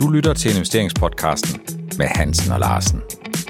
[0.00, 1.60] Du lytter til investeringspodcasten
[1.98, 3.02] med Hansen og Larsen.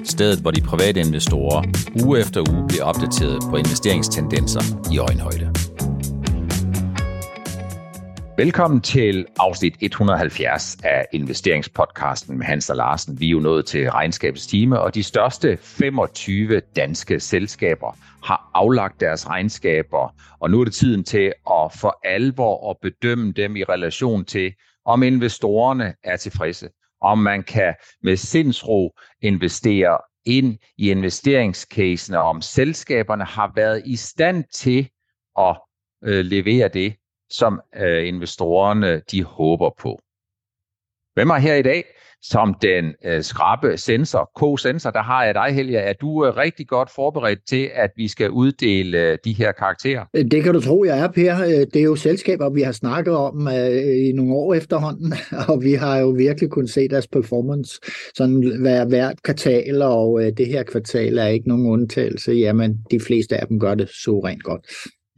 [0.05, 1.63] Stedet, hvor de private investorer
[2.05, 4.61] uge efter uge bliver opdateret på investeringstendenser
[4.93, 5.55] i øjenhøjde.
[8.37, 13.21] Velkommen til afsnit 170 af investeringspodcasten med Hans og Larsen.
[13.21, 19.01] Vi er jo nået til regnskabets time, og de største 25 danske selskaber har aflagt
[19.01, 23.65] deres regnskaber, og nu er det tiden til at for alvor at bedømme dem i
[23.65, 24.53] relation til,
[24.91, 26.69] om investorerne er tilfredse,
[27.01, 34.45] om man kan med sindsro investere ind i investeringscasene, om selskaberne har været i stand
[34.53, 34.91] til
[35.39, 35.61] at
[36.05, 36.95] øh, levere det,
[37.31, 40.01] som øh, investorerne de håber på.
[41.15, 41.85] Hvem er her i dag?
[42.23, 45.79] Som den øh, skrabe sensor, K-sensor, der har jeg dig, Helge.
[45.79, 50.05] Er du øh, rigtig godt forberedt til, at vi skal uddele øh, de her karakterer?
[50.31, 51.45] Det kan du tro, jeg er, Per.
[51.45, 55.13] Øh, det er jo selskaber, vi har snakket om øh, i nogle år efterhånden,
[55.49, 57.81] og vi har jo virkelig kunnet se deres performance
[58.15, 62.33] sådan hver, hvert kvartal, og øh, det her kvartal er ikke nogen undtagelse.
[62.33, 64.67] Jamen, de fleste af dem gør det så rent godt.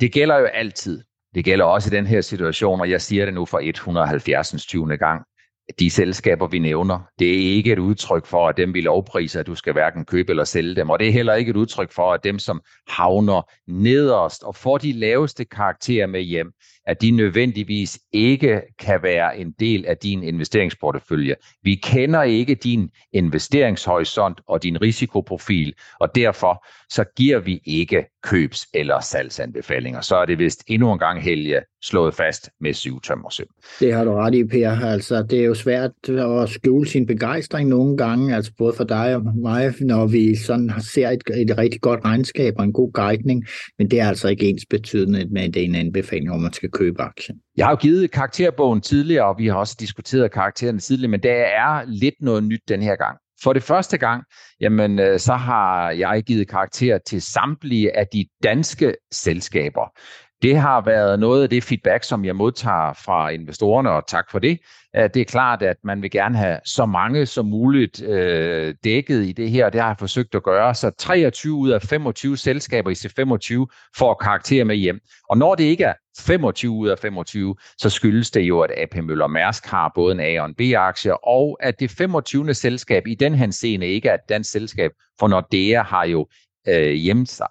[0.01, 1.01] Det gælder jo altid.
[1.35, 4.67] Det gælder også i den her situation, og jeg siger det nu for 170.
[4.67, 4.97] 20.
[4.97, 5.23] gang.
[5.79, 9.47] De selskaber, vi nævner, det er ikke et udtryk for, at dem vi lovpriser, at
[9.47, 10.91] du skal hverken købe eller sælge dem.
[10.91, 14.79] Og det er heller ikke et udtryk for, at dem, som havner nederst og får
[14.79, 16.53] de laveste karakterer med hjem,
[16.87, 21.35] at de nødvendigvis ikke kan være en del af din investeringsportefølje.
[21.63, 28.71] Vi kender ikke din investeringshorisont og din risikoprofil, og derfor så giver vi ikke købs-
[28.75, 30.01] eller salgsanbefalinger.
[30.01, 33.25] Så er det vist endnu en gang helge slået fast med syv søm.
[33.81, 34.71] Det har du ret i, Per.
[34.71, 39.17] Altså, det er jo svært at skjule sin begejstring nogle gange, altså både for dig
[39.17, 43.45] og mig, når vi sådan ser et, et rigtig godt regnskab og en god guidning,
[43.79, 46.71] men det er altså ikke ens betydende med, det er en anbefaling, om man skal
[46.73, 47.39] købe aktien.
[47.57, 51.33] Jeg har jo givet karakterbogen tidligere, og vi har også diskuteret karaktererne tidligere, men der
[51.33, 53.19] er lidt noget nyt den her gang.
[53.43, 54.25] For det første gang,
[54.61, 59.93] jamen, øh, så har jeg givet karakter til samtlige af de danske selskaber.
[60.43, 64.39] Det har været noget af det feedback, som jeg modtager fra investorerne, og tak for
[64.39, 64.59] det.
[64.97, 69.25] Øh, det er klart, at man vil gerne have så mange som muligt øh, dækket
[69.25, 70.75] i det her, og det har jeg forsøgt at gøre.
[70.75, 73.67] Så 23 ud af 25 selskaber i C25
[73.97, 75.01] får karakter med hjem.
[75.29, 79.05] Og når det ikke er 25 ud af 25, så skyldes det jo, at AP
[79.05, 82.55] Møller Mærsk har både en A- og en B-aktie, og at det 25.
[82.55, 86.27] selskab i den henseende ikke er et dansk selskab, for Nordea har jo
[86.69, 86.93] øh,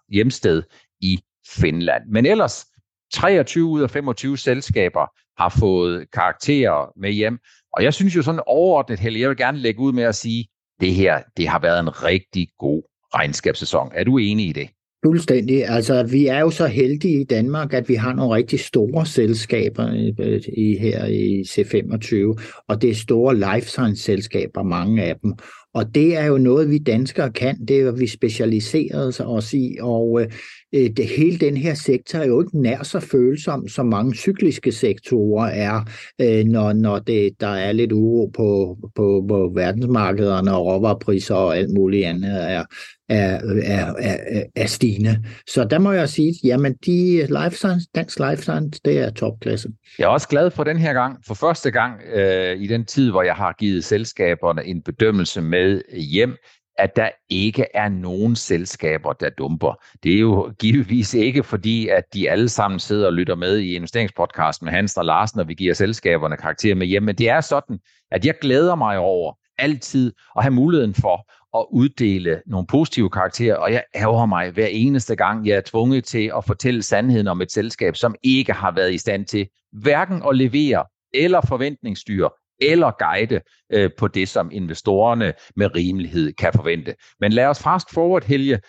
[0.09, 0.63] hjemsted
[1.01, 2.03] i Finland.
[2.09, 2.65] Men ellers
[3.13, 5.07] 23 ud af 25 selskaber
[5.41, 7.39] har fået karakterer med hjem.
[7.73, 10.47] Og jeg synes jo sådan overordnet, Helle, jeg vil gerne lægge ud med at sige,
[10.79, 12.83] det her, det har været en rigtig god
[13.15, 13.91] regnskabssæson.
[13.95, 14.69] Er du enig i det?
[15.05, 15.67] Fuldstændig.
[15.67, 19.93] Altså, vi er jo så heldige i Danmark, at vi har nogle rigtig store selskaber
[20.57, 25.33] i, her i C25, og det er store life science selskaber, mange af dem.
[25.73, 29.77] Og det er jo noget, vi danskere kan, det er at vi specialiserer os i,
[29.81, 30.31] og øh,
[30.75, 34.71] Øh, det, hele den her sektor er jo ikke nær så følsom, som mange cykliske
[34.71, 35.85] sektorer er,
[36.21, 41.57] øh, når, når det, der er lidt uro på, på, på verdensmarkederne og råvarepriser og
[41.57, 42.65] alt muligt andet er,
[43.09, 45.23] er, er, er, er stigende.
[45.47, 49.69] Så der må jeg sige, jamen de life science, dansk life science, det er topklasse.
[49.99, 53.11] Jeg er også glad for den her gang, for første gang øh, i den tid,
[53.11, 55.81] hvor jeg har givet selskaberne en bedømmelse med
[56.11, 56.35] hjem,
[56.81, 59.83] at der ikke er nogen selskaber, der dumper.
[60.03, 63.75] Det er jo givetvis ikke fordi, at de alle sammen sidder og lytter med i
[63.75, 67.03] investeringspodcasten med Hans og Larsen, og vi giver selskaberne karakter med hjem.
[67.03, 67.79] Men det er sådan,
[68.11, 73.55] at jeg glæder mig over altid at have muligheden for at uddele nogle positive karakterer,
[73.55, 77.41] og jeg ærger mig hver eneste gang, jeg er tvunget til at fortælle sandheden om
[77.41, 82.29] et selskab, som ikke har været i stand til hverken at levere eller forventningsstyre
[82.61, 83.41] eller guide
[83.73, 86.95] øh, på det, som investorerne med rimelighed kan forvente.
[87.19, 88.59] Men lad os fast forward, Helge.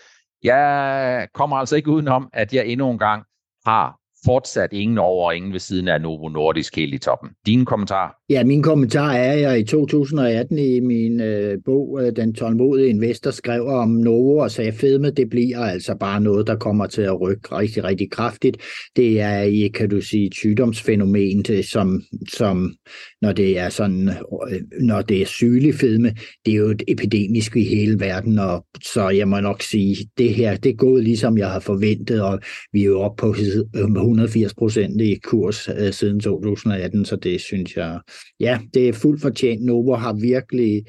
[0.43, 3.23] Jeg kommer altså ikke udenom, at jeg endnu en gang
[3.67, 7.31] har fortsat ingen over og ingen ved siden af Novo Nordisk helt i toppen.
[7.47, 8.11] Dine kommentarer?
[8.31, 12.89] Ja, min kommentar er, at jeg i 2018 i min øh, bog, øh, Den tålmodige
[12.89, 17.03] investor, skrev om Novo og sagde, fedme, det bliver altså bare noget, der kommer til
[17.03, 18.57] at rykke rigtig, rigtig kraftigt.
[18.97, 22.03] Det er i, kan du sige, et sygdomsfænomen, til, øh, som,
[22.33, 22.75] som
[23.23, 26.15] når det er sådan, øh, når det er sygelig fedme,
[26.47, 30.35] det er jo et epidemisk i hele verden, og så jeg må nok sige, det
[30.35, 32.41] her, det er gået ligesom jeg har forventet, og
[32.73, 33.35] vi er jo oppe på
[33.75, 38.01] 180 øh, procent i kurs øh, siden 2018, så det synes jeg,
[38.41, 39.65] ja, det er fuldt fortjent.
[39.65, 40.85] Novo har virkelig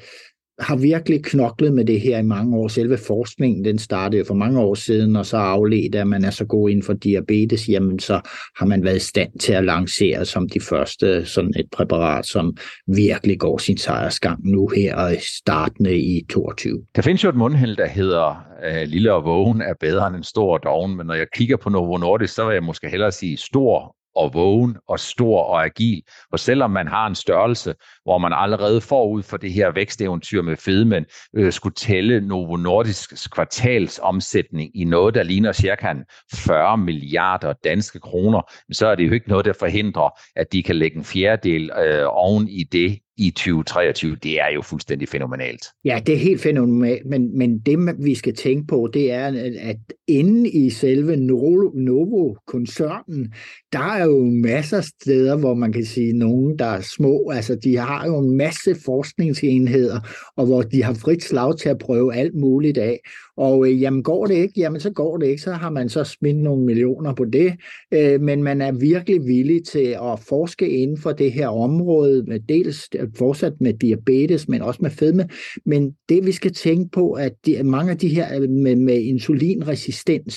[0.58, 2.68] har virkelig knoklet med det her i mange år.
[2.68, 6.44] Selve forskningen, den startede for mange år siden, og så afledt, at man er så
[6.44, 8.20] god inden for diabetes, jamen så
[8.58, 12.56] har man været i stand til at lancere som de første sådan et præparat, som
[12.86, 16.82] virkelig går sin sejrsgang nu her og startende i 22.
[16.96, 20.22] Der findes jo et mundhæld, der hedder øh, lille og vågen er bedre end en
[20.22, 23.36] stor doven, men når jeg kigger på Novo Nordisk, så vil jeg måske hellere sige
[23.36, 26.02] stor og vågen og stor og agil.
[26.30, 27.74] For selvom man har en størrelse,
[28.04, 31.04] hvor man allerede forud for det her væksteventyr med fedmen
[31.36, 35.94] øh, skulle tælle Novo Nordisks kvartalsomsætning i noget, der ligner cirka
[36.34, 38.40] 40 milliarder danske kroner,
[38.72, 42.04] så er det jo ikke noget, der forhindrer, at de kan lægge en fjerdedel øh,
[42.08, 45.66] oven i det i 2023, det er jo fuldstændig fænomenalt.
[45.84, 49.26] Ja, det er helt fænomenalt, men, men det vi skal tænke på, det er,
[49.60, 49.76] at
[50.08, 53.32] inde i selve Novo-koncernen,
[53.72, 57.54] der er jo masser af steder, hvor man kan sige, nogen der er små, altså
[57.54, 60.00] de har jo en masse forskningsenheder,
[60.36, 63.00] og hvor de har frit slag til at prøve alt muligt af.
[63.36, 66.04] Og øh, jamen går det ikke, jamen så går det ikke, så har man så
[66.04, 67.54] smidt nogle millioner på det,
[67.94, 72.40] øh, men man er virkelig villig til at forske inden for det her område, med
[72.48, 75.28] dels øh, fortsat med diabetes, men også med fedme.
[75.66, 79.00] Men det vi skal tænke på, at de, mange af de her øh, med, med
[79.00, 79.93] insulinresistens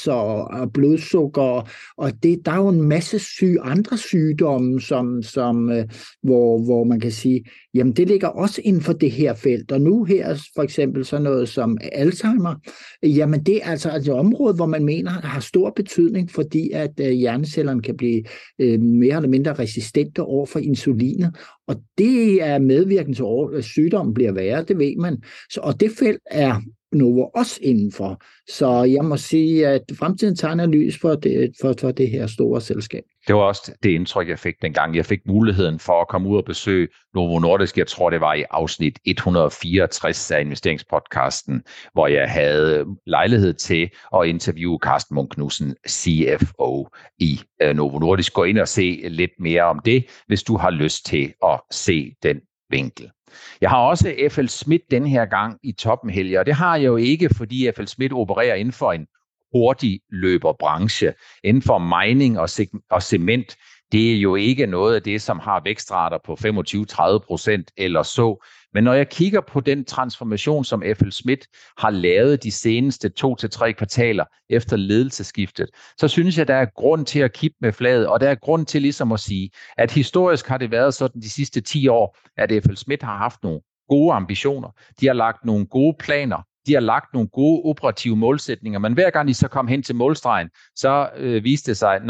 [0.07, 5.71] og, og blodsukker, og det, der er jo en masse syge, andre sygdomme, som, som,
[5.71, 5.85] øh,
[6.23, 7.43] hvor, hvor man kan sige,
[7.73, 9.71] jamen det ligger også inden for det her felt.
[9.71, 12.55] Og nu her for eksempel sådan noget som Alzheimer,
[13.03, 17.11] jamen det er altså et område, hvor man mener har stor betydning, fordi at øh,
[17.11, 18.23] hjernecellerne kan blive
[18.59, 21.35] øh, mere eller mindre resistente over for insulinet.
[21.67, 25.17] Og det er medvirkende til, at sygdommen bliver værre, det ved man.
[25.49, 26.61] Så, og det felt er
[26.97, 28.21] Novo også indenfor.
[28.51, 32.61] Så jeg må sige, at fremtiden tegner lys for det, for, for det her store
[32.61, 33.03] selskab.
[33.27, 34.95] Det var også det indtryk, jeg fik dengang.
[34.95, 37.77] Jeg fik muligheden for at komme ud og besøge Novo Nordisk.
[37.77, 41.63] Jeg tror, det var i afsnit 164 af investeringspodcasten,
[41.93, 46.87] hvor jeg havde lejlighed til at interviewe Carsten Munk Knudsen, CFO
[47.19, 48.33] i øh, Novo Nordisk.
[48.33, 52.11] Gå ind og se lidt mere om det, hvis du har lyst til at se
[52.23, 52.39] den
[52.69, 53.11] vinkel.
[53.61, 56.85] Jeg har også FL Schmidt den her gang i toppen, Helge, og det har jeg
[56.85, 59.07] jo ikke, fordi FL Schmidt opererer inden for en
[59.53, 61.13] hurtig løberbranche.
[61.43, 62.49] Inden for mining og,
[62.89, 63.55] og cement,
[63.91, 68.43] det er jo ikke noget af det, som har vækstrater på 25-30 procent eller så.
[68.73, 71.47] Men når jeg kigger på den transformation, som FL Schmidt
[71.77, 76.65] har lavet de seneste to til tre kvartaler efter ledelseskiftet, så synes jeg, der er
[76.75, 79.91] grund til at kippe med flaget, og der er grund til ligesom at sige, at
[79.91, 83.61] historisk har det været sådan de sidste 10 år, at FL Schmidt har haft nogle
[83.89, 84.69] gode ambitioner.
[84.99, 86.37] De har lagt nogle gode planer
[86.67, 89.95] de har lagt nogle gode operative målsætninger, men hver gang de så kom hen til
[89.95, 92.01] målstregen, så øh, viste det sig, at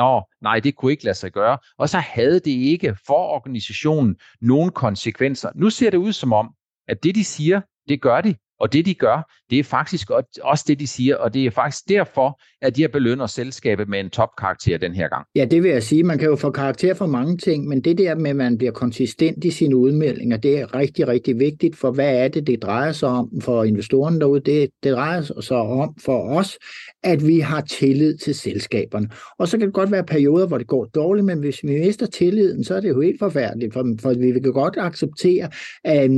[0.41, 1.57] nej, det kunne ikke lade sig gøre.
[1.77, 5.49] Og så havde det ikke for organisationen nogen konsekvenser.
[5.55, 6.49] Nu ser det ud som om,
[6.87, 10.09] at det de siger, det gør de, og det de gør, det er faktisk
[10.43, 13.99] også det, de siger, og det er faktisk derfor, at de har belønner selskabet med
[13.99, 15.25] en topkarakter den her gang.
[15.35, 16.03] Ja, det vil jeg sige.
[16.03, 18.71] Man kan jo få karakter for mange ting, men det der med, at man bliver
[18.71, 22.91] konsistent i sine udmeldinger, det er rigtig, rigtig vigtigt, for hvad er det, det drejer
[22.91, 24.39] sig om for investorerne derude?
[24.39, 26.57] Det, det drejer sig om for os,
[27.03, 29.09] at vi har tillid til selskaberne.
[29.39, 32.05] Og så kan det godt være perioder, hvor det går dårligt, men hvis vi mister
[32.05, 35.49] tilliden, så er det jo helt forfærdeligt, for, for vi kan godt acceptere,
[35.83, 36.11] at,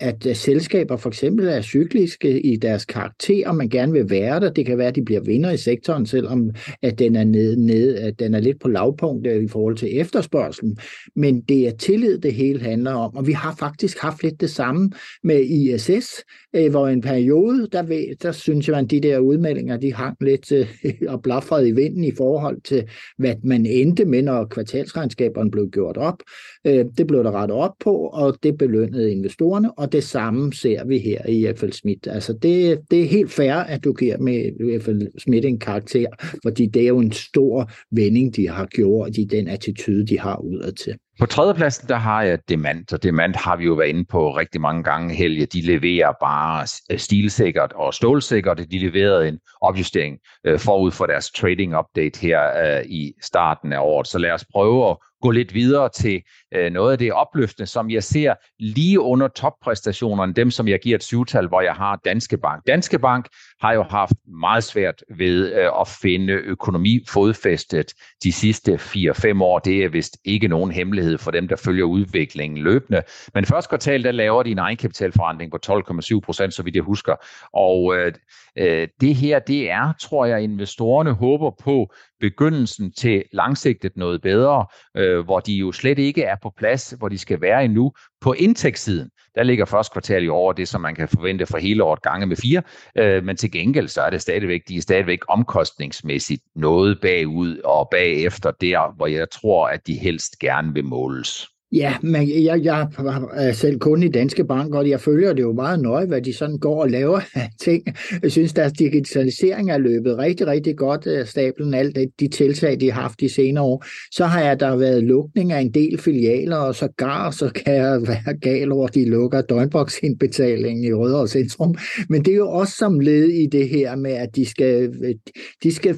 [0.00, 4.40] at, at selskaber for eksempel er cykliske i deres karakter, og man gerne vil være
[4.40, 4.52] der.
[4.52, 6.50] Det kan være, at de bliver vinder i sektoren, selvom
[6.82, 10.78] at den er ned, ned, at den er lidt på lavpunkt i forhold til efterspørgselen.
[11.16, 14.50] Men det er tillid, det hele handler om, og vi har faktisk haft lidt det
[14.50, 14.90] samme
[15.22, 16.24] med ISS,
[16.56, 20.16] øh, hvor en periode, der, ved, der synes jeg, at de der udmeldinger, de hang
[20.20, 20.66] lidt øh,
[21.12, 22.84] og blafrede i vinden i forhold til,
[23.18, 26.22] hvad man endte med, når kvartalsregnskaberne blev gjort op.
[26.64, 30.84] Øh, det blev der rettet op på, og det belønnede investorerne, og det samme ser
[30.84, 32.06] vi her i FL Schmidt.
[32.06, 36.06] Altså det, det er helt fair, at du giver med FL Schmidt en karakter,
[36.42, 40.40] fordi det er jo en stor vending, de har gjort i den attitude, de har
[40.40, 40.94] udad til.
[41.20, 44.60] På tredjepladsen, der har jeg Demand, og Demand har vi jo været inde på rigtig
[44.60, 45.46] mange gange, Helge.
[45.46, 46.66] De leverer bare
[46.98, 48.58] stilsikkert og stålsikkert.
[48.58, 52.40] De leverede en opjustering øh, forud for deres trading update her
[52.78, 54.06] øh, i starten af året.
[54.06, 54.96] Så lad os prøve at
[55.26, 56.22] gå lidt videre til
[56.54, 60.96] øh, noget af det opløftende, som jeg ser lige under toppræstationerne, dem som jeg giver
[60.96, 62.66] et syvtal, hvor jeg har Danske Bank.
[62.66, 63.28] Danske Bank
[63.60, 67.92] har jo haft meget svært ved øh, at finde økonomi fodfæstet
[68.22, 69.58] de sidste 4-5 år.
[69.58, 73.02] Det er vist ikke nogen hemmelighed for dem, der følger udviklingen løbende.
[73.34, 77.14] Men første kvartal, der laver de en egenkapitalforandring på 12,7 procent, så vidt jeg husker.
[77.52, 78.12] Og øh,
[78.58, 84.66] øh, det her, det er, tror jeg, investorerne håber på, begyndelsen til langsigtet noget bedre,
[84.96, 87.92] øh, hvor de jo slet ikke er på plads, hvor de skal være endnu.
[88.20, 91.84] På indtægtssiden, der ligger første kvartal i over det, som man kan forvente for hele
[91.84, 92.62] året gange med fire,
[92.98, 97.88] øh, men til gengæld så er det stadigvæk, de er stadigvæk omkostningsmæssigt noget bagud og
[97.90, 101.55] bagefter der, hvor jeg tror, at de helst gerne vil måles.
[101.76, 102.88] Ja, men jeg, jeg
[103.32, 106.32] er selv kun i Danske Bank, og jeg følger det jo meget nøje, hvad de
[106.32, 107.82] sådan går og laver af ting.
[108.22, 112.80] Jeg synes, deres digitalisering er løbet rigtig, rigtig godt af stablen, alt det, de tiltag,
[112.80, 113.84] de har haft de senere år.
[114.12, 117.74] Så har jeg der været lukning af en del filialer, og så gar, så kan
[117.74, 121.74] jeg være gal over, at de lukker døgnboksindbetalingen i Rødovre Centrum.
[122.08, 125.14] Men det er jo også som led i det her med, at de skal, øh,
[125.62, 125.96] de skal,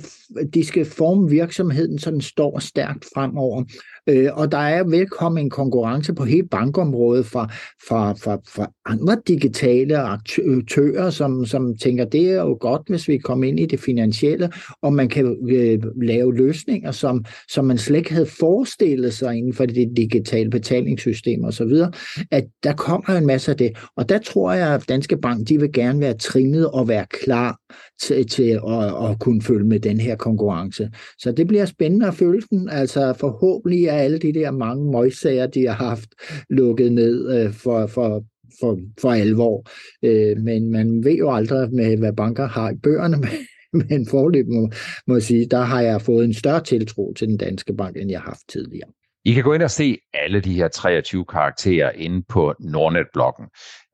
[0.54, 3.64] de skal forme virksomheden, så den står stærkt fremover.
[4.08, 7.46] Øh, og der er velkommen en konkurrence på hele bankområdet fra,
[7.88, 13.18] fra, fra, fra andre digitale aktører, som, som tænker, det er jo godt, hvis vi
[13.18, 14.50] kommer ind i det finansielle,
[14.82, 19.52] og man kan øh, lave løsninger, som, som man slet ikke havde forestillet sig inden
[19.52, 21.72] for det digitale betalingssystem osv.,
[22.30, 23.78] at der kommer en masse af det.
[23.96, 27.58] Og der tror jeg, at Danske Bank, de vil gerne være trimmet og være klar
[28.02, 30.90] til, til at, at kunne følge med den her konkurrence.
[31.18, 32.68] Så det bliver spændende at følge den.
[32.68, 36.08] Altså forhåbentlig er alle de der mange møgssager, de har haft
[36.50, 38.24] lukket ned øh, for, for,
[38.60, 39.68] for, for alvor.
[40.02, 43.16] Øh, men man ved jo aldrig med, hvad banker har i bøgerne,
[43.88, 44.70] men forløb må,
[45.06, 48.10] må jeg sige, der har jeg fået en større tiltro til den danske bank, end
[48.10, 48.88] jeg har haft tidligere.
[49.24, 53.46] I kan gå ind og se alle de her 23 karakterer inde på Nordnet-bloggen.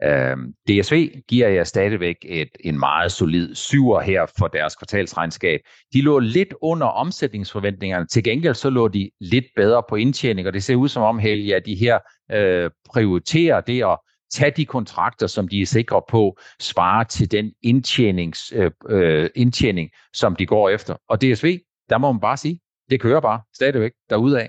[0.05, 0.37] Øh,
[0.69, 5.61] DSV giver jer stadigvæk et, en meget solid syver her for deres kvartalsregnskab.
[5.93, 8.07] De lå lidt under omsætningsforventningerne.
[8.07, 11.19] Til gengæld så lå de lidt bedre på indtjening, og det ser ud som om,
[11.19, 11.99] Helge, at de her
[12.33, 13.99] øh, prioriterer det at
[14.33, 19.91] tage de kontrakter, som de er sikre på, svare til den indtjenings, øh, øh, indtjening,
[20.13, 20.97] som de går efter.
[21.09, 21.59] Og DSV,
[21.91, 24.47] der må man bare sige, det kører bare stadigvæk derudad.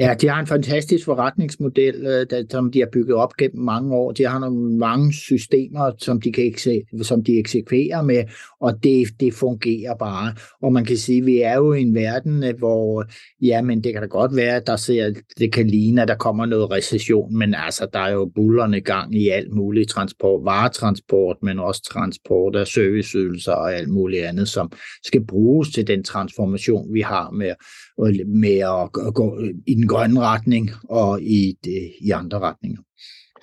[0.00, 3.94] Ja, de har en fantastisk forretningsmodel, øh, der, som de har bygget op gennem mange
[3.94, 4.12] år.
[4.12, 6.52] De har nogle mange systemer, som de, kan
[7.02, 8.24] som de eksekverer med,
[8.60, 10.34] og det, det fungerer bare.
[10.62, 13.04] Og man kan sige, at vi er jo i en verden, øh, hvor,
[13.42, 16.16] ja, men det kan da godt være, at der ser, det kan ligne, at der
[16.16, 21.36] kommer noget recession, men altså, der er jo bullerne gang i alt muligt transport, varetransport,
[21.42, 24.72] men også transport af serviceydelser og alt muligt andet, som
[25.04, 27.52] skal bruges til den transformation, vi har med
[28.26, 32.82] med at gå i den grønne retning og i, det, i andre retninger.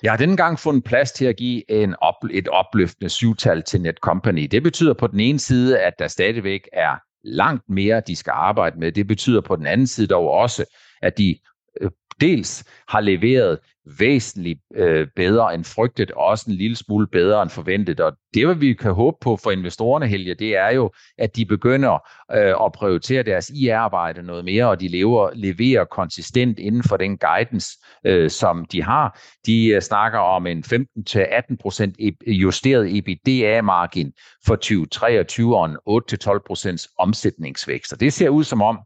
[0.02, 3.80] Jeg har denne gang fundet plads til at give en op, et opløftende syvtal til
[3.80, 4.46] Netcompany.
[4.50, 8.78] Det betyder på den ene side, at der stadigvæk er langt mere, de skal arbejde
[8.78, 8.92] med.
[8.92, 10.64] Det betyder på den anden side dog også,
[11.02, 11.38] at de
[11.80, 11.90] øh,
[12.20, 13.58] dels har leveret
[13.98, 18.00] væsentligt øh, bedre end frygtet, og også en lille smule bedre end forventet.
[18.00, 21.46] Og det, hvad vi kan håbe på for investorerne, Helge, det er jo, at de
[21.46, 21.92] begynder
[22.32, 27.18] øh, at prioritere deres IR-arbejde noget mere, og de lever, leverer konsistent inden for den
[27.18, 27.68] guidance,
[28.04, 29.20] øh, som de har.
[29.46, 30.72] De øh, snakker om en 15-18%
[32.26, 34.12] justeret EBITDA-margin
[34.46, 35.76] for 2023 og en
[36.84, 37.92] 8-12% omsætningsvækst.
[37.92, 38.78] Og det ser ud som om,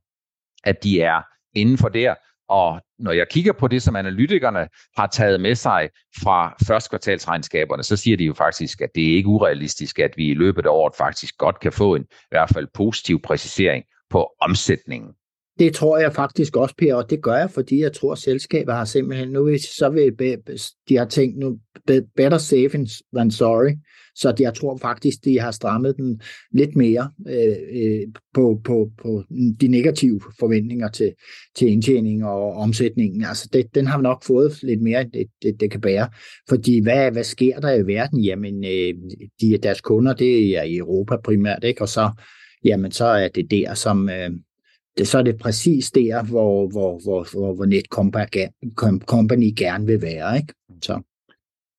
[0.64, 1.22] at de er
[1.54, 2.14] inden for der,
[2.48, 5.90] og når jeg kigger på det, som analytikerne har taget med sig
[6.22, 10.30] fra første kvartalsregnskaberne, så siger de jo faktisk, at det er ikke urealistisk, at vi
[10.30, 14.30] i løbet af året faktisk godt kan få en i hvert fald positiv præcisering på
[14.40, 15.10] omsætningen.
[15.58, 18.74] Det tror jeg faktisk også, Per, og det gør jeg, fordi jeg tror, at selskabet
[18.74, 20.12] har simpelthen, nu så vil
[20.88, 21.58] de har tænkt nu,
[22.16, 23.70] better safe than sorry,
[24.16, 26.20] så jeg tror faktisk, de har strammet den
[26.52, 28.02] lidt mere øh, øh,
[28.34, 29.24] på, på, på
[29.60, 31.12] de negative forventninger til,
[31.56, 33.24] til indtjening og omsætningen.
[33.24, 36.08] Altså det, den har nok fået lidt mere, end det, det, det kan bære.
[36.48, 38.20] Fordi hvad, hvad sker der i verden?
[38.20, 38.94] Jamen, øh,
[39.40, 41.82] de, deres kunder, det er i Europa primært, ikke?
[41.82, 42.10] og så,
[42.64, 44.08] jamen, så er det der, som...
[44.08, 44.30] Øh,
[44.98, 50.36] det, så er det præcis der, hvor, hvor, hvor, hvor, hvor Netcompany gerne vil være.
[50.36, 50.54] Ikke?
[50.82, 51.00] Så.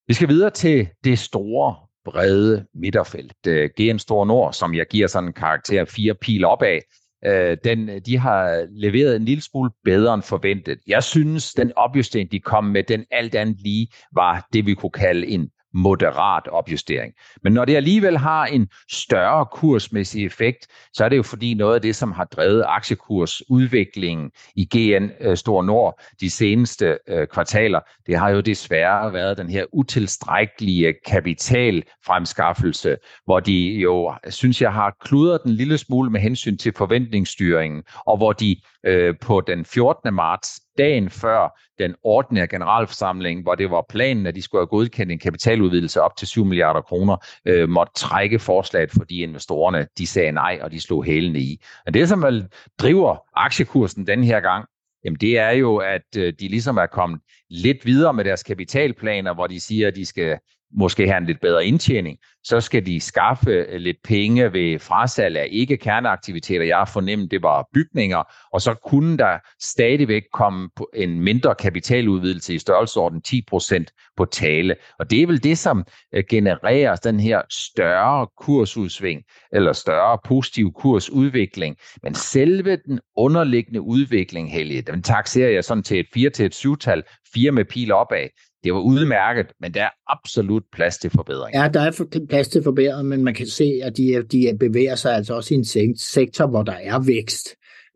[0.07, 3.47] Vi skal videre til det store brede midterfelt.
[3.47, 6.79] Øh, GN Stor Nord, som jeg giver sådan en karakter fire pil opad,
[7.25, 10.79] øh, den, de har leveret en lille smule bedre end forventet.
[10.87, 14.91] Jeg synes, den opjustering, de kom med, den alt andet lige var det, vi kunne
[14.91, 17.13] kalde en moderat opjustering.
[17.43, 21.75] Men når det alligevel har en større kursmæssig effekt, så er det jo fordi noget
[21.75, 27.79] af det, som har drevet aktiekursudviklingen i GN øh, Stor Nord de seneste øh, kvartaler,
[28.07, 34.95] det har jo desværre været den her utilstrækkelige kapitalfremskaffelse, hvor de jo, synes jeg, har
[35.01, 38.55] kludret den lille smule med hensyn til forventningsstyringen, og hvor de
[38.85, 40.13] øh, på den 14.
[40.13, 45.11] marts dagen før den ordinære generalforsamling, hvor det var planen, at de skulle have godkendt
[45.11, 50.31] en kapitaludvidelse op til 7 milliarder kroner, øh, måtte trække forslaget, fordi investorerne de sagde
[50.31, 51.63] nej, og de slog hælene i.
[51.85, 52.47] Og det, som vel
[52.79, 54.65] driver aktiekursen den her gang,
[55.05, 59.33] jamen det er jo, at øh, de ligesom er kommet lidt videre med deres kapitalplaner,
[59.33, 60.39] hvor de siger, at de skal
[60.77, 65.37] måske have en lidt bedre indtjening, så skal de skaffe øh, lidt penge ved frasalg
[65.37, 66.65] af ikke kerneaktiviteter.
[66.65, 72.53] Jeg har fornemt, det var bygninger, og så kunne der stadigvæk komme en mindre kapitaludvidelse
[72.53, 74.75] i størrelsesorden 10% på tale.
[74.99, 79.21] Og det er vel det, som øh, genererer den her større kursudsving,
[79.53, 81.77] eller større positiv kursudvikling.
[82.03, 86.65] Men selve den underliggende udvikling, Helge, den taxerer jeg sådan til et 4 til et
[86.65, 87.03] 7-tal,
[87.33, 88.27] 4 med pil opad
[88.65, 91.55] det var udmærket, men der er absolut plads til forbedring.
[91.55, 95.15] Ja, der er plads til forbedring, men man kan se, at de, de bevæger sig
[95.15, 97.47] altså også i en sektor, hvor der er vækst.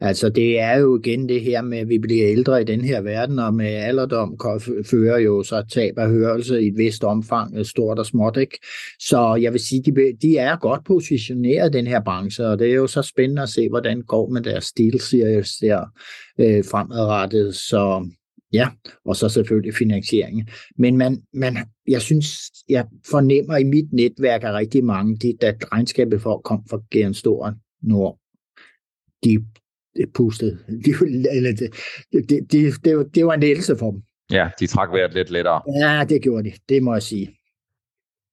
[0.02, 3.02] Altså det er jo igen det her med, at vi bliver ældre i den her
[3.02, 4.38] verden, og med alderdom
[4.86, 8.38] fører jo så tab af hørelse i et vist omfang, øh, stort og småt.
[8.38, 8.60] Ikke?
[9.00, 12.76] Så jeg vil sige, de, de er godt positioneret, den her branche, og det er
[12.76, 15.86] jo så spændende at se, hvordan går med deres stilseries der
[16.40, 17.56] øh, fremadrettet.
[17.56, 18.10] Så
[18.54, 18.68] Ja,
[19.06, 20.50] og så selvfølgelig finansieringen.
[20.78, 25.54] Men man, man, jeg synes, jeg fornemmer i mit netværk af rigtig mange, de, da
[25.72, 28.20] regnskabet for kom fra Geren Stor Nord,
[29.24, 29.46] de,
[29.98, 30.58] de pustede.
[30.86, 30.92] De,
[31.32, 31.74] eller det,
[32.30, 34.02] det, det, det, det var en lettelse for dem.
[34.32, 35.62] Ja, de trak vejret lidt lettere.
[35.82, 36.56] Ja, det gjorde de.
[36.70, 37.39] Det må jeg sige.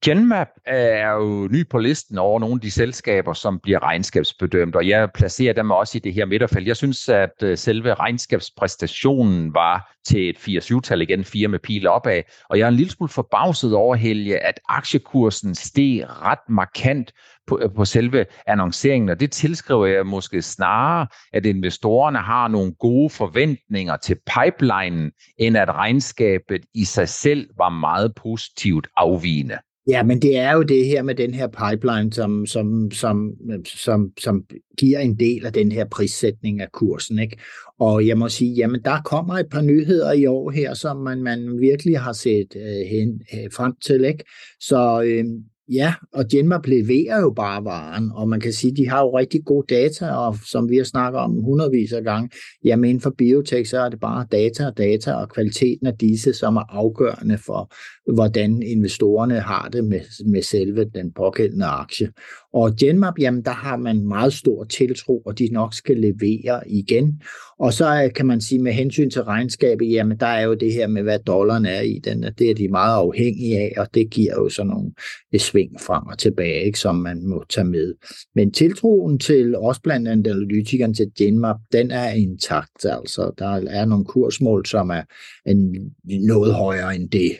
[0.04, 4.88] Genmap er jo ny på listen over nogle af de selskaber, som bliver regnskabsbedømt, og
[4.88, 6.68] jeg placerer dem også i det her midterfelt.
[6.68, 12.22] Jeg synes, at øh, selve regnskabspræstationen var til et 4-7-tal igen, fire med pil opad,
[12.50, 17.12] og jeg er en lille smule forbavset over, Helge, at aktiekursen steg ret markant
[17.46, 22.74] på, øh, på selve annonceringen, og det tilskriver jeg måske snarere, at investorerne har nogle
[22.74, 29.58] gode forventninger til pipelinen, end at regnskabet i sig selv var meget positivt afvigende.
[29.88, 33.32] Ja, men det er jo det her med den her pipeline, som, som, som,
[33.64, 34.44] som, som
[34.78, 37.18] giver en del af den her prissætning af kursen.
[37.18, 37.36] Ikke?
[37.78, 41.22] Og jeg må sige, jamen der kommer et par nyheder i år her, som man,
[41.22, 44.04] man virkelig har set øh, hen, øh, frem til.
[44.04, 44.24] Ikke?
[44.60, 45.24] Så øh,
[45.72, 49.18] Ja, og Genmap leverer jo bare varen, og man kan sige, at de har jo
[49.18, 52.30] rigtig gode data, og som vi har snakket om hundredvis af gange,
[52.64, 56.32] jamen inden for biotek, så er det bare data og data, og kvaliteten af disse,
[56.32, 57.74] som er afgørende for,
[58.14, 62.12] hvordan investorerne har det med, med selve den pågældende aktie.
[62.56, 67.22] Og Genmap, jamen der har man meget stor tiltro, og de nok skal levere igen.
[67.58, 70.72] Og så øh, kan man sige, med hensyn til regnskabet, jamen der er jo det
[70.72, 74.10] her med, hvad dollaren er i den, det er de meget afhængige af, og det
[74.10, 74.92] giver jo sådan nogle
[75.38, 77.94] sving frem og tilbage, ikke, som man må tage med.
[78.34, 82.84] Men tiltroen til også blandt andet analytikeren til Genmap, den er intakt.
[82.84, 85.02] Altså, der er nogle kursmål, som er
[85.46, 87.32] en, noget højere end det,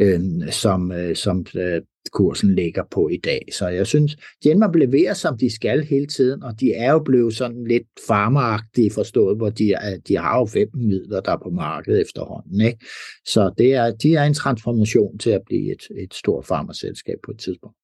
[0.00, 3.40] øh, som, øh, som øh, kursen ligger på i dag.
[3.52, 7.34] Så jeg synes, Genmap leverer, som de skal hele tiden, og de er jo blevet
[7.34, 11.50] sådan lidt farmeragtige forstået, hvor de, er, de har jo fem midler, der er på
[11.50, 12.60] markedet efterhånden.
[12.60, 12.78] Ikke?
[13.26, 17.30] Så det er, de er en transformation til at blive et, et stort farmaselskab på
[17.30, 17.76] et tidspunkt.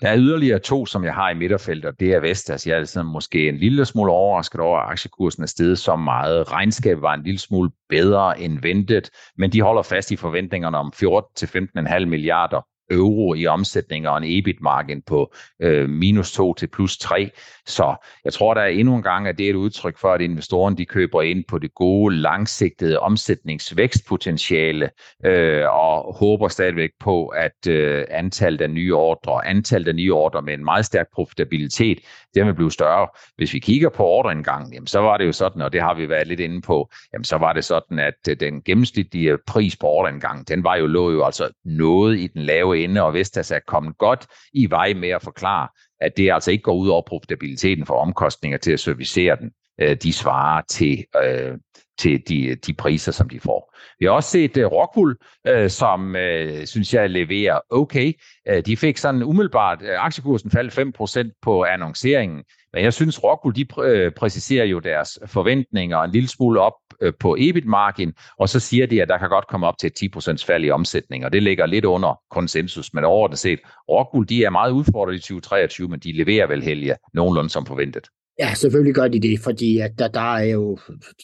[0.00, 2.50] Der er yderligere to, som jeg har i midterfeltet, og det er Vestas.
[2.50, 5.96] Altså, jeg er altså måske en lille smule overrasket over, at aktiekursen er steget så
[5.96, 6.52] meget.
[6.52, 10.92] Regnskabet var en lille smule bedre end ventet, men de holder fast i forventningerne om
[10.96, 17.30] 14-15,5 milliarder euro i omsætning og en EBIT-margin på øh, minus 2 til plus 3.
[17.66, 20.20] Så jeg tror, der er endnu en gang, at det er et udtryk for, at
[20.20, 24.90] investorerne de køber ind på det gode, langsigtede omsætningsvækstpotentiale
[25.24, 30.42] øh, og håber stadigvæk på, at øh, antallet af nye ordre, antallet af nye ordre
[30.42, 31.98] med en meget stærk profitabilitet,
[32.34, 33.08] det vil blive større.
[33.36, 36.08] Hvis vi kigger på ordreindgangen, jamen, så var det jo sådan, og det har vi
[36.08, 39.86] været lidt inde på, jamen, så var det sådan, at øh, den gennemsnitlige pris på
[39.86, 43.60] ordreindgangen, den var jo, lå jo altså noget i den lave ende, og Vestas er
[43.66, 45.68] kommet godt i vej med at forklare,
[46.00, 49.50] at det altså ikke går ud over profitabiliteten for omkostninger til at servicere den.
[49.80, 51.58] Øh, de svarer til, øh,
[51.98, 53.74] til de, de priser, som de får.
[53.98, 55.16] Vi har også set øh, uh, Rockwool,
[55.48, 58.12] uh, øh, som uh, synes jeg leverer okay.
[58.50, 63.54] Uh, de fik sådan umiddelbart, uh, aktiekursen faldt 5% på annonceringen, men jeg synes, Rockwool
[63.54, 68.60] de pr- præciserer jo deres forventninger en lille smule op uh, på EBIT-margin, og så
[68.60, 71.42] siger de, at der kan godt komme op til 10% fald i omsætning, og det
[71.42, 73.58] ligger lidt under konsensus, men overordnet set,
[73.88, 78.08] Rockwool de er meget udfordret i 2023, men de leverer vel helge nogenlunde som forventet.
[78.38, 80.78] Ja, selvfølgelig gør de det, fordi at der, der, er jo,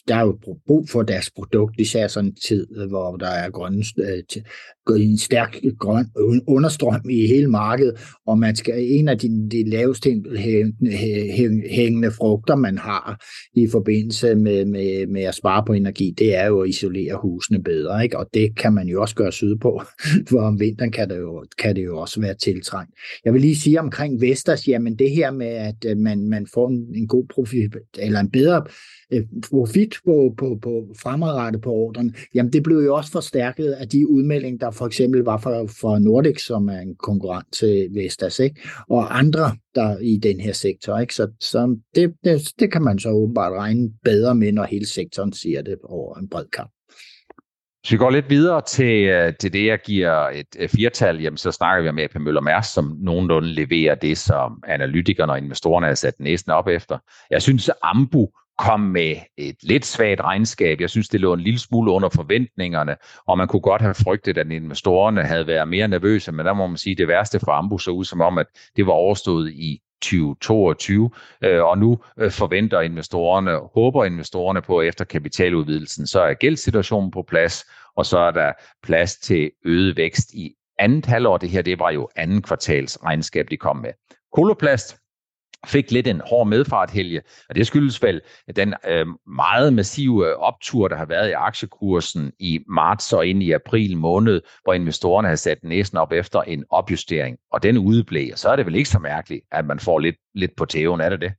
[0.07, 3.83] der er jo brug for deres produkt, især sådan en tid, hvor der er grønne,
[3.97, 4.23] øh,
[4.89, 6.05] en stærk grøn
[6.47, 7.95] understrøm i hele markedet,
[8.27, 10.05] og man skal en af de, de lavest
[11.69, 16.45] hængende frugter, man har i forbindelse med, med, med at spare på energi, det er
[16.45, 18.17] jo at isolere husene bedre, ikke?
[18.19, 19.81] og det kan man jo også gøre syd på,
[20.29, 22.91] for om vinteren kan det, jo, kan det jo også være tiltrængt.
[23.25, 26.69] Jeg vil lige sige omkring Vestas, jamen det her med, at øh, man, man får
[26.69, 28.63] en en god profit, eller en bedre
[29.11, 33.87] øh, profit på, på, på fremadrettet på ordren, jamen det blev jo også forstærket af
[33.89, 38.39] de udmeldinger, der for eksempel var for, for Nordic, som er en konkurrent til Vestas,
[38.39, 38.61] ikke?
[38.89, 40.99] og andre der i den her sektor.
[40.99, 41.15] Ikke?
[41.15, 45.33] Så, så det, det, det kan man så åbenbart regne bedre med, når hele sektoren
[45.33, 46.71] siger det over en bred kamp.
[47.81, 51.37] Hvis vi går lidt videre til, øh, til det, jeg giver et, øh, firtal, jamen,
[51.37, 55.87] så snakker vi om AP Møller Mærsk, som nogenlunde leverer det, som analytikerne og investorerne
[55.87, 56.97] har sat næsten op efter.
[57.29, 60.81] Jeg synes, at Ambu kom med et lidt svagt regnskab.
[60.81, 62.95] Jeg synes, det lå en lille smule under forventningerne,
[63.27, 66.67] og man kunne godt have frygtet, at investorerne havde været mere nervøse, men der må
[66.67, 69.51] man sige, at det værste for Ambu så ud som om, at det var overstået
[69.51, 71.11] i 2022,
[71.41, 77.21] øh, og nu øh, forventer investorerne, håber investorerne på, efter kapitaludvidelsen, så er gældssituationen på
[77.21, 78.51] plads, og så er der
[78.83, 81.37] plads til øget vækst i andet halvår.
[81.37, 83.91] Det her, det var jo anden kvartals regnskab, de kom med.
[84.33, 85.00] Koloplast
[85.67, 88.21] fik lidt en hård medfart, Helge, og det skyldes vel
[88.55, 93.43] den øh, meget massive øh, optur, der har været i aktiekursen i marts og ind
[93.43, 98.31] i april måned, hvor investorerne har sat næsen op efter en opjustering, og den udeblev,
[98.35, 101.09] så er det vel ikke så mærkeligt, at man får lidt, lidt på tæven, er
[101.09, 101.33] det det?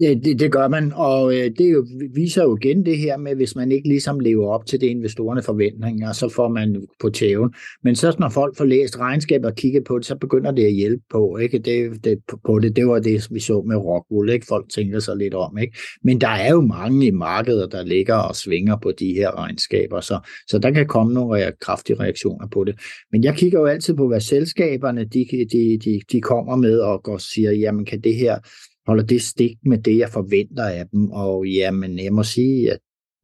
[0.00, 3.34] Det, det, det gør man, og øh, det jo, viser jo igen det her med,
[3.34, 7.54] hvis man ikke ligesom lever op til det investorerne forventninger, så får man på tæven.
[7.84, 10.72] Men så når folk får læst regnskab og kigget på det, så begynder det at
[10.72, 11.58] hjælpe på, ikke?
[11.58, 12.76] Det, det, på det.
[12.76, 14.46] Det var det, vi så med Rockwool, ikke?
[14.48, 15.78] Folk tænker sig lidt om, ikke?
[16.02, 20.00] Men der er jo mange i markedet, der ligger og svinger på de her regnskaber,
[20.00, 22.74] så, så der kan komme nogle kraftige reaktioner på det.
[23.12, 27.02] Men jeg kigger jo altid på, hvad selskaberne de, de, de, de kommer med og
[27.02, 28.38] går og siger, jamen kan det her
[28.86, 31.10] holder det stik med det, jeg forventer af dem.
[31.10, 32.78] Og jamen, jeg må sige, at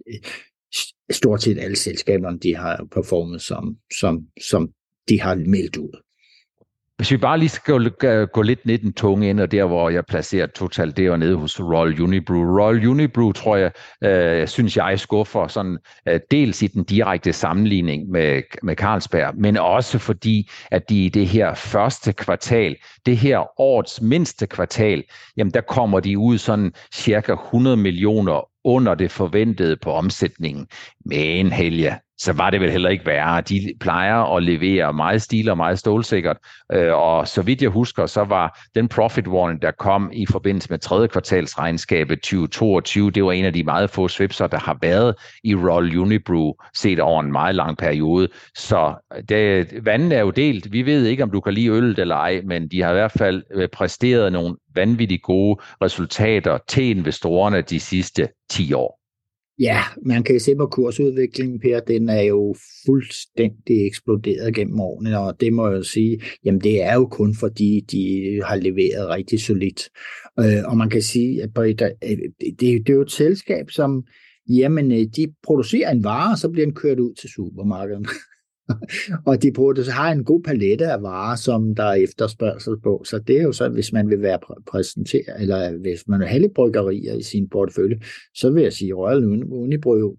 [0.07, 0.14] øh,
[1.11, 4.72] stort set alle selskaberne, de har performet som, som, som
[5.09, 6.03] de har meldt ud.
[7.03, 9.91] Hvis vi bare lige skal gå, gå lidt ned den tunge ind, og der hvor
[9.91, 12.61] jeg placerer Total, det er nede hos Royal Unibrew.
[12.61, 13.73] Royal Unibrew, tror jeg,
[14.05, 19.57] øh, synes jeg skuffer sådan, øh, dels i den direkte sammenligning med, med Carlsberg, men
[19.57, 25.05] også fordi, at de i det her første kvartal, det her årets mindste kvartal,
[25.37, 30.66] jamen der kommer de ud sådan cirka 100 millioner under det forventede på omsætningen.
[31.05, 33.40] Men Helge, så var det vel heller ikke værre.
[33.40, 36.37] De plejer at levere meget stil og meget stålsikkert,
[36.72, 40.70] øh, og så vidt jeg husker, så var den profit warning, der kom i forbindelse
[40.70, 45.14] med tredje kvartalsregnskabet 2022, det var en af de meget få svipser, der har været
[45.44, 48.29] i Royal Unibrew set over en meget lang periode.
[48.57, 50.72] Så øh, det, vandet er jo delt.
[50.72, 53.12] Vi ved ikke, om du kan lide øllet eller ej, men de har i hvert
[53.12, 59.03] fald øh, præsteret nogle vanvittigt gode resultater til investorerne de sidste 10 år.
[59.59, 62.55] Ja, man kan se på kursudviklingen, Per, den er jo
[62.87, 67.35] fuldstændig eksploderet gennem årene, og det må jeg jo sige, jamen det er jo kun
[67.35, 69.89] fordi, de har leveret rigtig solidt.
[70.41, 71.69] Øh, og man kan sige, at øh,
[72.41, 74.05] det, det er jo et selskab, som,
[74.49, 78.07] jamen øh, de producerer en vare, og så bliver den kørt ud til supermarkedet.
[79.27, 83.03] og de bruger så har en god palette af varer, som der er efterspørgsel på.
[83.07, 86.41] Så det er jo så, hvis man vil være præsenteret, eller hvis man vil have
[86.41, 88.01] lidt bryggerier i sin portefølje,
[88.35, 90.15] så vil jeg sige Royal Unibrew,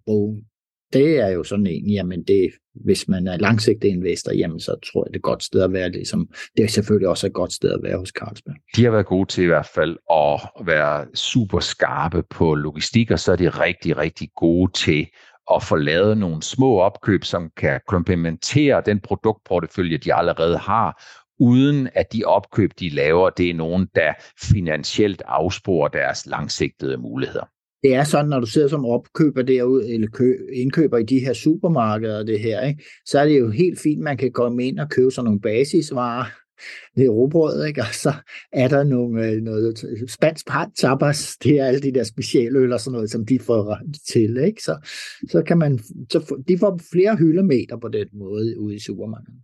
[0.94, 2.52] det er jo sådan en, jamen det,
[2.86, 5.74] hvis man er langsigtet investor, jamen så tror jeg, det er et godt sted at
[5.74, 5.90] være.
[5.90, 8.56] Ligesom, det er selvfølgelig også et godt sted at være hos Carlsberg.
[8.76, 13.20] De har været gode til i hvert fald at være super skarpe på logistik, og
[13.20, 15.08] så er de rigtig, rigtig gode til
[15.54, 21.04] at få lavet nogle små opkøb, som kan komplementere den produktportefølje, de allerede har,
[21.40, 27.46] uden at de opkøb, de laver, det er nogen, der finansielt afsporer deres langsigtede muligheder.
[27.84, 31.34] Det er sådan, når du sidder som opkøber derude, eller kø, indkøber i de her
[31.34, 32.84] supermarkeder, det her, ikke?
[33.06, 36.26] så er det jo helt fint, man kan komme ind og købe sådan nogle basisvarer,
[36.96, 37.82] det råbrød, ikke?
[37.82, 38.14] og så
[38.52, 40.46] er der nogle, øh, noget øh, spansk
[40.82, 43.78] tapas, det er alle de der specialøl og sådan noget, som de får
[44.14, 44.62] til, ikke?
[44.64, 44.90] Så,
[45.32, 45.80] så kan man,
[46.12, 49.40] så de får flere hyldemeter på den måde ude i supermarkedet.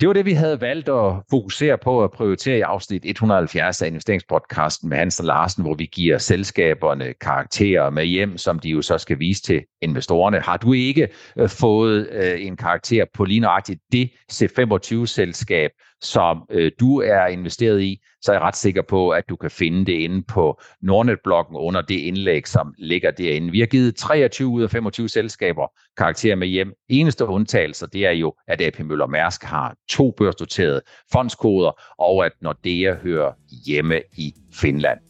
[0.00, 3.86] Det var det, vi havde valgt at fokusere på at prioritere i afsnit 170 af
[3.86, 8.82] investeringspodcasten med Hans og Larsen, hvor vi giver selskaberne karakterer med hjem, som de jo
[8.82, 10.40] så skal vise til investorerne.
[10.40, 16.72] Har du ikke øh, fået øh, en karakter på lige nøjagtigt det C25-selskab, som øh,
[16.80, 19.92] du er investeret i, så er jeg ret sikker på, at du kan finde det
[19.92, 23.50] inde på Nordnet-bloggen under det indlæg, som ligger derinde.
[23.52, 26.72] Vi har givet 23 ud af 25 selskaber karakterer med hjem.
[26.88, 30.80] Eneste undtagelse, det er jo, at AP Møller Mærsk har to børsnoterede
[31.12, 33.32] fondskoder, og at Nordea hører
[33.66, 35.07] hjemme i Finland.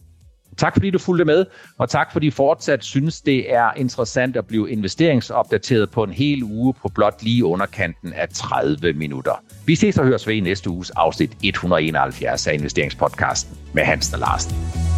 [0.58, 1.44] Tak fordi du fulgte med,
[1.78, 6.74] og tak fordi fortsat synes, det er interessant at blive investeringsopdateret på en hel uge
[6.82, 9.42] på blot lige underkanten af 30 minutter.
[9.66, 14.18] Vi ses og høres ved i næste uges afsnit 171 af Investeringspodcasten med Hans og
[14.18, 14.97] Larsen.